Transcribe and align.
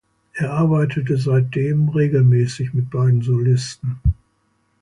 Er 0.33 0.51
arbeitete 0.55 1.15
seitdem 1.15 1.89
regelmäßig 1.89 2.73
mit 2.73 2.89
beiden 2.89 3.21
Solisten. 3.21 4.01